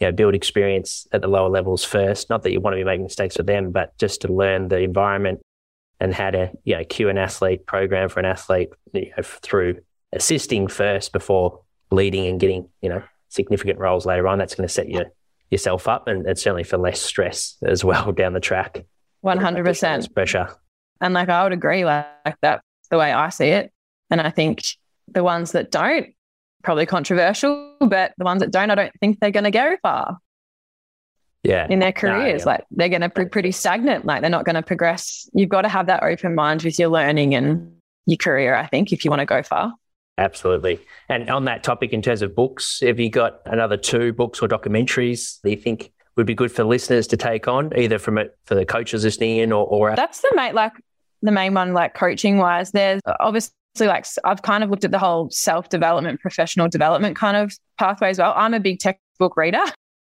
[0.00, 2.30] you know, build experience at the lower levels first.
[2.30, 4.78] Not that you want to be making mistakes with them, but just to learn the
[4.78, 5.40] environment
[6.00, 9.80] and how to you know cue an athlete, program for an athlete you know, through
[10.12, 14.38] assisting first before leading and getting you know significant roles later on.
[14.38, 15.04] That's going to set you
[15.50, 18.84] yourself up and, and certainly for less stress as well down the track.
[19.24, 20.48] 100% pressure.
[21.00, 23.72] And like I would agree, like, like that's the way I see it.
[24.10, 24.62] And I think
[25.08, 26.08] the ones that don't,
[26.62, 30.18] probably controversial, but the ones that don't, I don't think they're going to go far.
[31.42, 31.66] Yeah.
[31.70, 32.56] In their careers, no, yeah.
[32.56, 34.04] like they're going to be pretty stagnant.
[34.04, 35.28] Like they're not going to progress.
[35.32, 38.92] You've got to have that open mind with your learning and your career, I think,
[38.92, 39.72] if you want to go far.
[40.20, 40.78] Absolutely.
[41.08, 44.48] And on that topic, in terms of books, have you got another two books or
[44.48, 48.36] documentaries that you think would be good for listeners to take on, either from it
[48.44, 50.72] for the coaches listening in or, or that's the main like
[51.22, 52.70] the main one, like coaching wise.
[52.72, 57.38] There's obviously like I've kind of looked at the whole self development, professional development kind
[57.38, 58.34] of pathway as well.
[58.36, 59.64] I'm a big textbook reader.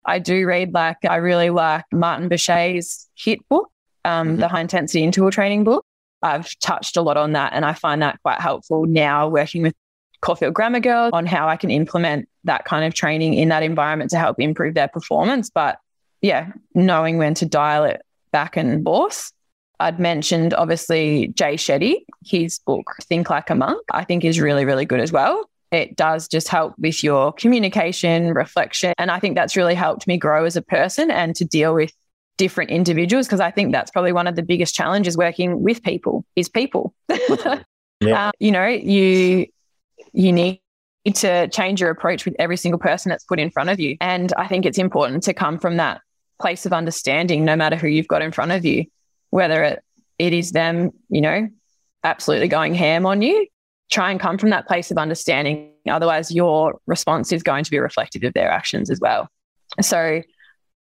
[0.06, 3.70] I do read like I really like Martin Buchheit's HIIT book,
[4.06, 4.40] um, mm-hmm.
[4.40, 5.86] the high intensity interval training book.
[6.24, 9.76] I've touched a lot on that and I find that quite helpful now working with
[10.22, 14.12] Caulfield Grammar Girls on how I can implement that kind of training in that environment
[14.12, 15.50] to help improve their performance.
[15.50, 15.80] But
[16.22, 18.02] yeah, knowing when to dial it
[18.32, 19.32] back and forth.
[19.80, 24.66] I'd mentioned obviously Jay Shetty, his book, Think Like a Monk, I think is really,
[24.66, 25.50] really good as well.
[25.72, 28.94] It does just help with your communication, reflection.
[28.98, 31.94] And I think that's really helped me grow as a person and to deal with
[32.38, 36.26] different individuals because I think that's probably one of the biggest challenges working with people
[36.36, 36.94] is people.
[38.02, 38.28] yeah.
[38.28, 39.48] uh, you know, you
[40.14, 40.62] you need
[41.14, 43.98] to change your approach with every single person that's put in front of you.
[44.02, 46.02] And I think it's important to come from that
[46.42, 48.86] place of understanding, no matter who you've got in front of you,
[49.30, 49.84] whether it,
[50.18, 51.48] it is them, you know,
[52.04, 53.48] absolutely going ham on you.
[53.92, 55.72] Try and come from that place of understanding.
[55.90, 59.30] Otherwise, your response is going to be reflective of their actions as well.
[59.82, 60.22] So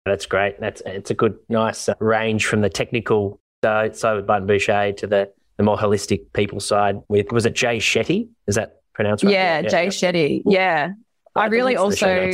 [0.06, 0.60] that's great.
[0.60, 4.98] That's it's a good, nice uh, range from the technical side, side with Martin Buchheit
[4.98, 8.30] to the the more holistic people side with was it Jay Shetty?
[8.48, 9.32] Is that pronounced right?
[9.32, 9.90] Yeah, yeah Jay yeah.
[9.90, 10.42] Shetty.
[10.46, 10.92] Yeah.
[11.36, 12.32] I really also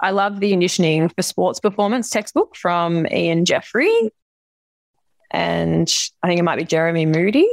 [0.00, 4.10] I love the conditioning for sports performance textbook from Ian Jeffrey.
[5.30, 5.88] And
[6.22, 7.48] I think it might be Jeremy Moody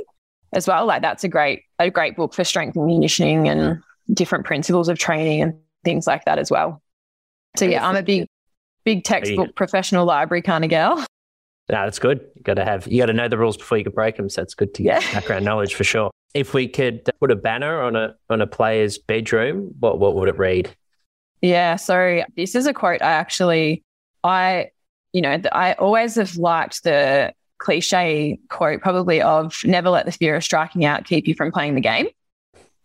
[0.54, 0.86] as well.
[0.86, 4.98] Like that's a great, a great book for strength and conditioning and different principles of
[4.98, 6.82] training and things like that as well.
[7.58, 8.28] So yeah, I'm a big,
[8.86, 10.98] big textbook professional library kind of girl.
[11.70, 12.26] No, that's good.
[12.36, 14.30] You got to have you got to know the rules before you can break them.
[14.30, 15.14] So it's good to get yeah.
[15.14, 16.10] background knowledge for sure.
[16.38, 20.30] If we could put a banner on a on a player's bedroom, what what would
[20.30, 20.70] it read?
[21.42, 23.84] Yeah, so this is a quote I actually
[24.24, 24.70] I
[25.14, 30.36] you know I always have liked the cliche quote probably of never let the fear
[30.36, 32.08] of striking out keep you from playing the game.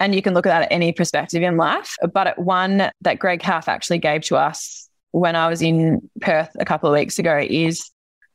[0.01, 1.95] And you can look at that at any perspective in life.
[2.12, 6.51] But at one that Greg Half actually gave to us when I was in Perth
[6.59, 7.91] a couple of weeks ago is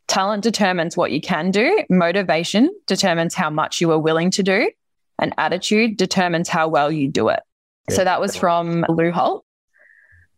[0.07, 4.71] talent determines what you can do, motivation determines how much you are willing to do,
[5.19, 7.39] and attitude determines how well you do it.
[7.89, 7.95] Yeah.
[7.95, 9.45] So that was from Lou Holtz.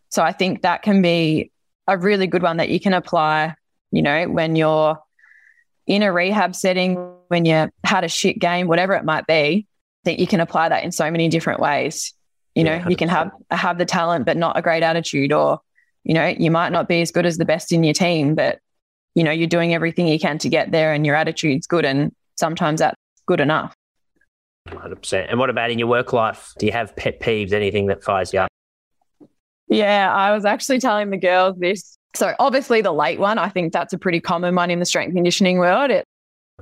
[0.10, 1.52] So I think that can be
[1.88, 3.56] a really good one that you can apply,
[3.92, 4.98] you know, when you're
[5.88, 6.96] in a rehab setting,
[7.28, 9.68] when you had a shit game, whatever it might be,
[10.06, 12.14] that you can apply that in so many different ways.
[12.56, 15.60] You know, yeah, you can have have the talent but not a great attitude, or
[16.04, 18.60] you know, you might not be as good as the best in your team, but
[19.16, 22.12] you know, you're doing everything you can to get there and your attitude's good and
[22.36, 23.74] sometimes that's good enough.
[24.72, 25.28] 100%.
[25.30, 26.54] And what about in your work life?
[26.58, 28.50] Do you have pet peeves, anything that fires you up?
[29.68, 31.98] Yeah, I was actually telling the girls this.
[32.16, 35.14] So obviously the late one, I think that's a pretty common one in the strength
[35.14, 35.92] conditioning world.
[35.92, 36.06] It,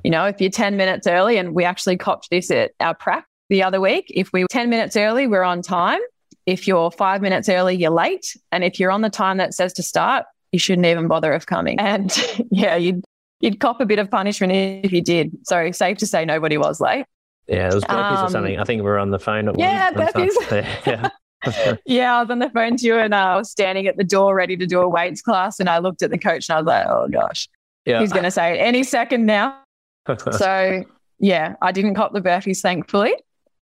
[0.04, 3.24] you know, if you're 10 minutes early and we actually copped this at our prep
[3.48, 6.00] the other week, if we were 10 minutes early, we're on time.
[6.44, 8.36] If you're five minutes early, you're late.
[8.52, 11.46] And if you're on the time that says to start, you shouldn't even bother of
[11.46, 11.78] coming.
[11.80, 12.14] And
[12.50, 13.04] yeah, you'd
[13.40, 15.30] you'd cop a bit of punishment if you did.
[15.44, 17.06] So safe to say nobody was late.
[17.48, 18.58] Yeah, it was Becky's um, or something.
[18.58, 19.48] I think we were on the phone.
[19.48, 20.36] At yeah, Becky's.
[20.86, 21.08] yeah.
[21.86, 24.04] yeah, I was on the phone to you and uh, I was standing at the
[24.04, 25.60] door ready to do a weights class.
[25.60, 27.48] And I looked at the coach and I was like, oh gosh,
[27.84, 28.00] yeah.
[28.00, 29.58] he's going to say it any second now.
[30.32, 30.84] so
[31.18, 33.14] yeah, I didn't cop the burpees, thankfully.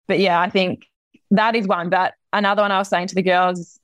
[0.06, 0.86] But yeah, I think
[1.30, 1.90] that is one.
[1.90, 3.78] But another one I was saying to the girls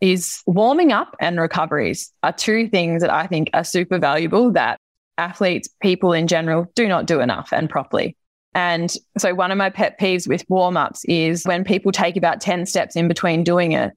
[0.00, 4.78] is warming up and recoveries are two things that I think are super valuable that
[5.16, 8.16] athletes, people in general, do not do enough and properly.
[8.58, 12.40] And so, one of my pet peeves with warm ups is when people take about
[12.40, 13.92] 10 steps in between doing a,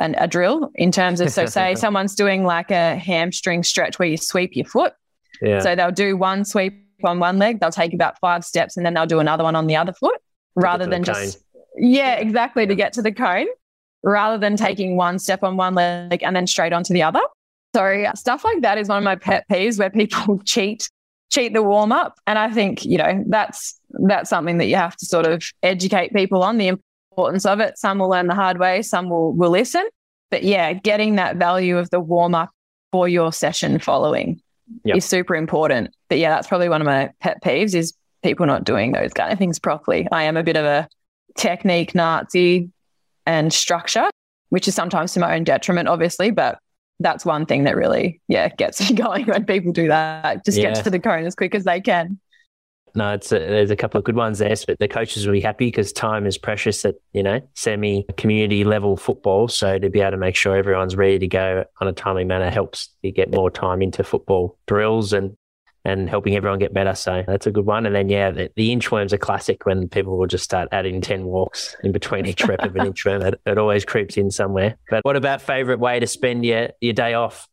[0.00, 4.08] an, a drill, in terms of, so say someone's doing like a hamstring stretch where
[4.08, 4.94] you sweep your foot.
[5.42, 5.58] Yeah.
[5.58, 8.94] So, they'll do one sweep on one leg, they'll take about five steps, and then
[8.94, 10.18] they'll do another one on the other foot
[10.54, 11.44] rather than just,
[11.76, 13.48] yeah, exactly, to get to the cone
[14.02, 17.20] rather than taking one step on one leg and then straight onto the other.
[17.74, 20.88] So stuff like that is one of my pet peeves where people cheat
[21.30, 24.96] cheat the warm up and I think, you know, that's that's something that you have
[24.96, 27.78] to sort of educate people on the importance of it.
[27.78, 29.86] Some will learn the hard way, some will will listen.
[30.30, 32.50] But yeah, getting that value of the warm up
[32.92, 34.40] for your session following
[34.84, 34.96] yep.
[34.96, 35.94] is super important.
[36.08, 39.32] But yeah, that's probably one of my pet peeves is people not doing those kind
[39.32, 40.08] of things properly.
[40.10, 40.88] I am a bit of a
[41.36, 42.70] technique Nazi
[43.24, 44.08] and structure,
[44.48, 46.58] which is sometimes to my own detriment, obviously, but
[47.00, 50.44] that's one thing that really, yeah, gets me going when people do that.
[50.44, 50.74] Just yeah.
[50.74, 52.18] get to the cone as quick as they can.
[52.94, 55.40] No, it's a, there's a couple of good ones there, but the coaches will be
[55.40, 59.48] happy because time is precious at you know semi community level football.
[59.48, 62.48] So to be able to make sure everyone's ready to go on a timely manner
[62.48, 65.36] helps you get more time into football drills and
[65.86, 66.96] and helping everyone get better.
[66.96, 67.86] So that's a good one.
[67.86, 71.24] And then, yeah, the, the inchworm's a classic when people will just start adding 10
[71.26, 73.24] walks in between each rep of an inchworm.
[73.24, 74.76] It, it always creeps in somewhere.
[74.90, 77.48] But what about favorite way to spend your, your day off?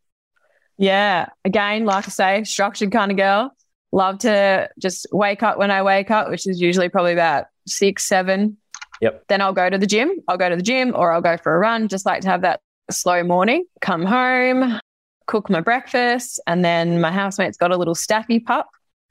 [0.80, 1.28] Yeah.
[1.46, 3.52] Again, like I say, structured kind of girl.
[3.92, 8.04] Love to just wake up when I wake up, which is usually probably about six,
[8.04, 8.58] seven.
[9.00, 9.26] Yep.
[9.28, 10.10] Then I'll go to the gym.
[10.28, 11.88] I'll go to the gym or I'll go for a run.
[11.88, 13.66] Just like to have that slow morning.
[13.80, 14.80] Come home,
[15.26, 18.68] cook my breakfast, and then my housemate's got a little staffy pup.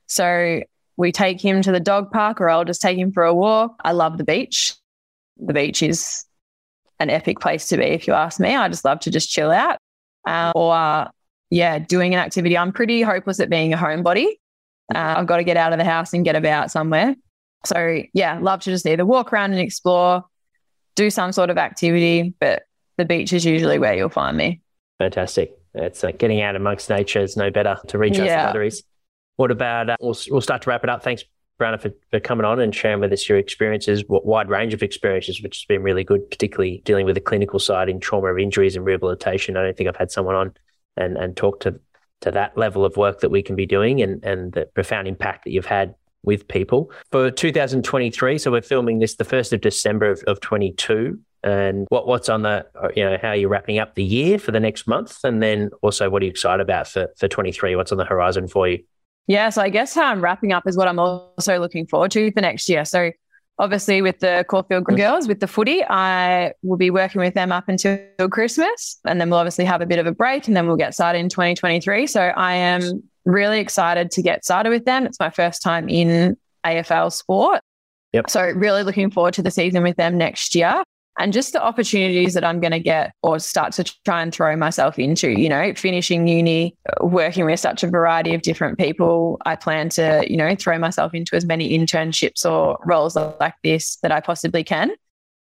[0.06, 0.62] So
[0.96, 3.76] we take him to the dog park, or I'll just take him for a walk.
[3.84, 4.74] I love the beach.
[5.38, 6.24] The beach is
[7.00, 8.54] an epic place to be, if you ask me.
[8.54, 9.78] I just love to just chill out.
[10.26, 11.08] Uh, or, uh,
[11.50, 12.56] yeah, doing an activity.
[12.56, 14.26] I'm pretty hopeless at being a homebody.
[14.94, 17.14] Uh, I've got to get out of the house and get about somewhere.
[17.64, 20.24] So, yeah, love to just either walk around and explore,
[20.94, 22.64] do some sort of activity, but
[22.98, 24.60] the beach is usually where you'll find me.
[24.98, 25.58] Fantastic.
[25.74, 28.42] It's uh, getting out amongst nature is no better to recharge yeah.
[28.42, 28.82] the batteries.
[29.36, 31.02] What about, uh, we'll, we'll start to wrap it up.
[31.02, 31.24] Thanks,
[31.58, 34.82] Brianna, for, for coming on and sharing with us your experiences, what wide range of
[34.82, 38.38] experiences, which has been really good, particularly dealing with the clinical side in trauma of
[38.38, 39.56] injuries and rehabilitation.
[39.56, 40.54] I don't think I've had someone on
[40.96, 41.80] and, and talk to,
[42.20, 45.44] to that level of work that we can be doing and, and the profound impact
[45.44, 46.90] that you've had with people.
[47.10, 52.06] For 2023, so we're filming this the 1st of December of, of 22 and what
[52.06, 54.60] what's on the uh, you know how are you wrapping up the year for the
[54.60, 55.18] next month?
[55.24, 58.48] And then also what are you excited about for for 23 what's on the horizon
[58.48, 58.84] for you?
[59.26, 62.30] Yeah so i guess how i'm wrapping up is what i'm also looking forward to
[62.32, 62.84] for next year.
[62.84, 63.10] So
[63.58, 64.96] obviously with the Caulfield mm.
[64.96, 67.98] girls with the footy i will be working with them up until
[68.30, 68.98] christmas.
[69.04, 71.18] And then we'll obviously have a bit of a break and then we'll get started
[71.18, 75.06] in 2023 so i am really excited to get started with them.
[75.06, 77.60] It's my first time in afl sport.
[78.12, 78.30] Yep.
[78.30, 80.82] So really looking forward to the season with them next year
[81.18, 84.56] and just the opportunities that I'm going to get or start to try and throw
[84.56, 89.40] myself into, you know, finishing uni, working with such a variety of different people.
[89.44, 93.96] I plan to, you know, throw myself into as many internships or roles like this
[93.96, 94.90] that I possibly can.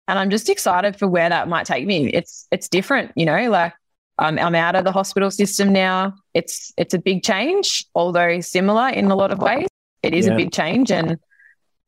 [0.09, 2.11] And I'm just excited for where that might take me.
[2.11, 3.75] It's it's different, you know, like
[4.19, 6.15] I'm, I'm out of the hospital system now.
[6.33, 9.67] It's it's a big change, although similar in a lot of ways.
[10.03, 10.35] It is yeah.
[10.35, 11.19] a big change and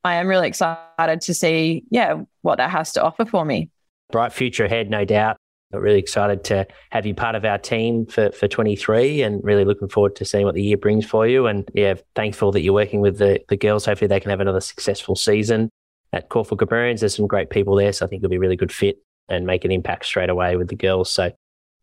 [0.05, 3.71] I am really excited to see, yeah, what that has to offer for me.
[4.11, 5.37] Bright future ahead, no doubt.
[5.73, 9.65] I'm really excited to have you part of our team for, for 23 and really
[9.65, 11.47] looking forward to seeing what the year brings for you.
[11.47, 13.85] And yeah, thankful that you're working with the, the girls.
[13.85, 15.69] Hopefully they can have another successful season
[16.15, 17.01] at Caulfield Grammarians.
[17.01, 17.93] There's some great people there.
[17.93, 18.97] So I think it'll be a really good fit
[19.29, 21.11] and make an impact straight away with the girls.
[21.11, 21.33] So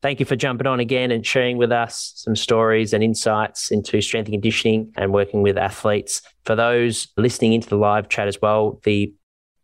[0.05, 3.99] Thank you for jumping on again and sharing with us some stories and insights into
[4.01, 6.21] strength and conditioning and working with athletes.
[6.43, 9.11] For those listening into the live chat as well, the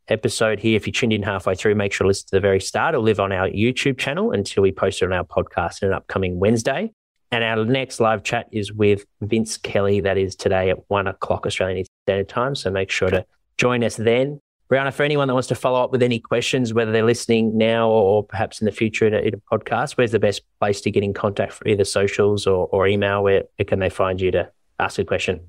[0.07, 2.59] episode here, if you tuned in halfway through, make sure to listen to the very
[2.59, 2.95] start.
[2.95, 5.93] It'll live on our YouTube channel until we post it on our podcast on an
[5.93, 6.91] upcoming Wednesday.
[7.31, 9.99] And our next live chat is with Vince Kelly.
[9.99, 12.55] That is today at one o'clock Australian Standard Time.
[12.55, 13.27] So make sure to
[13.59, 14.39] join us then.
[14.71, 17.89] Brianna, for anyone that wants to follow up with any questions, whether they're listening now
[17.89, 20.89] or perhaps in the future in a, in a podcast, where's the best place to
[20.89, 23.21] get in contact for either socials or, or email?
[23.21, 24.49] Where, where can they find you to
[24.79, 25.41] ask a question?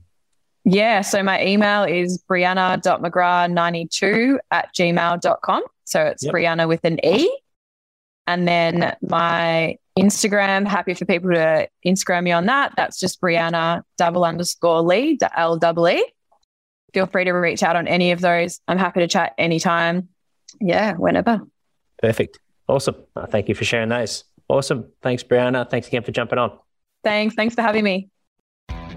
[0.64, 5.62] Yeah, so my email is brianna.mcgrath92 at gmail.com.
[5.84, 6.34] So it's yep.
[6.34, 7.38] Brianna with an E.
[8.26, 12.72] And then my Instagram, happy for people to Instagram me on that.
[12.76, 16.04] That's just Brianna double underscore Lee, L double E
[16.93, 18.61] feel free to reach out on any of those.
[18.68, 20.09] I'm happy to chat anytime.
[20.61, 21.40] Yeah, whenever.
[22.01, 22.38] Perfect.
[22.68, 22.97] Awesome.
[23.16, 24.24] Uh, thank you for sharing those.
[24.49, 24.90] Awesome.
[25.03, 25.68] Thanks, Brianna.
[25.68, 26.59] Thanks again for jumping on.
[27.05, 27.34] Thanks.
[27.34, 28.11] Thanks for having me.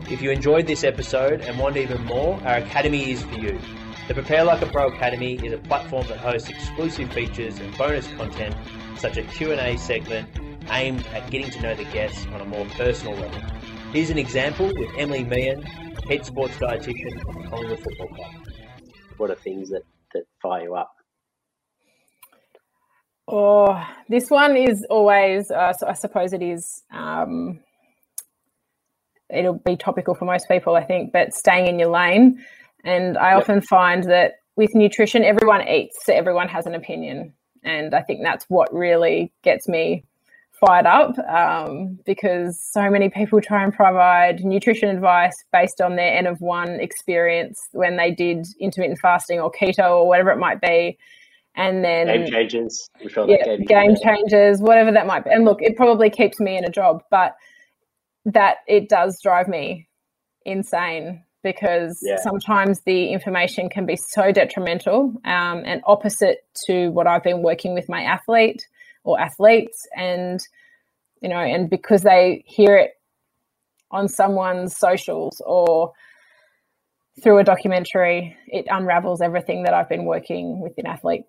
[0.09, 3.59] If you enjoyed this episode and want even more, our academy is for you.
[4.07, 8.07] The Prepare Like a Pro Academy is a platform that hosts exclusive features and bonus
[8.13, 8.55] content,
[8.97, 10.29] such as a Q&A segment
[10.69, 13.41] aimed at getting to know the guests on a more personal level.
[13.91, 18.31] Here's an example with Emily Meehan, head sports dietitian at Collingwood Football Club.
[19.17, 19.83] What are things that,
[20.13, 20.91] that fire you up?
[23.27, 27.59] Oh, this one is always, uh, so I suppose it is, um,
[29.29, 32.43] it'll be topical for most people, I think, but staying in your lane.
[32.83, 33.37] And I yep.
[33.39, 37.33] often find that with nutrition, everyone eats, so everyone has an opinion.
[37.63, 40.05] And I think that's what really gets me
[40.59, 46.13] fired up um, because so many people try and provide nutrition advice based on their
[46.17, 50.61] N of one experience when they did intermittent fasting or keto or whatever it might
[50.61, 50.97] be.
[51.57, 52.89] And then Game Changers,
[53.27, 55.31] yeah, Game Changers, whatever that might be.
[55.31, 57.35] And look, it probably keeps me in a job, but
[58.25, 59.87] that it does drive me
[60.45, 62.17] insane because yeah.
[62.17, 67.73] sometimes the information can be so detrimental um, and opposite to what I've been working
[67.73, 68.65] with my athlete
[69.05, 70.41] or athletes and
[71.21, 72.91] you know and because they hear it
[73.91, 75.93] on someone's socials or
[77.23, 81.23] through a documentary it unravels everything that i've been working with an athlete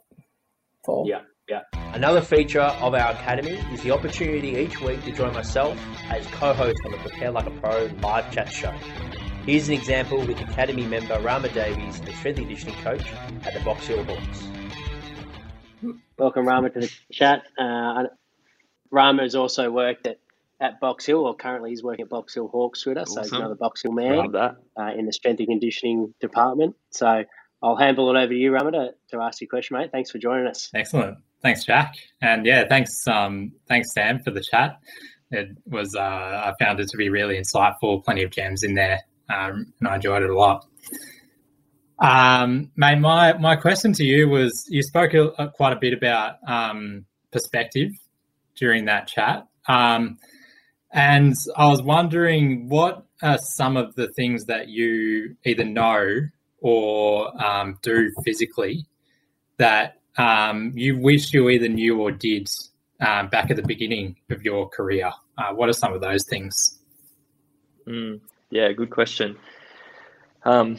[0.85, 1.07] for.
[1.07, 1.62] Yeah yeah.
[1.93, 5.79] Another feature of our academy is the opportunity each week to join myself
[6.11, 8.74] as co-host on the prepare like a pro live chat show.
[9.45, 13.12] Here's an example with Academy member Rama Davies, the strength and conditioning coach
[13.45, 14.49] at the Box Hill Hawks.
[16.18, 17.45] Welcome, Rama, to the chat.
[17.59, 18.05] Uh,
[18.91, 20.18] Rama has also worked at,
[20.61, 23.24] at Box Hill, or currently he's working at Box Hill Hawks with us, awesome.
[23.24, 24.53] so he's another Box Hill man uh,
[24.97, 26.77] in the strength and conditioning department.
[26.91, 27.24] So
[27.62, 29.91] I'll handle it over to you, Rama, to, to ask your question, mate.
[29.93, 30.70] Thanks for joining us.
[30.74, 31.18] Excellent.
[31.43, 31.95] Thanks, Jack.
[32.22, 34.79] And yeah, thanks, um, thanks, Sam, for the chat.
[35.31, 39.01] It was, uh, I found it to be really insightful, plenty of gems in there,
[39.29, 40.64] um, and I enjoyed it a lot.
[41.99, 46.36] Um, mate, my, my question to you was you spoke a, quite a bit about
[46.47, 47.90] um, perspective
[48.57, 49.47] during that chat.
[49.68, 50.18] Um,
[50.92, 56.20] and I was wondering what are some of the things that you either know
[56.61, 58.86] or um, do physically
[59.59, 62.49] that um, you wish you either knew or did
[63.01, 65.11] um, back at the beginning of your career?
[65.38, 66.78] Uh, what are some of those things?
[67.86, 68.20] Mm,
[68.51, 69.36] yeah, good question.
[70.44, 70.78] Um,